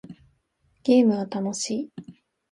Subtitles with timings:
[0.81, 1.91] ゲームは楽しい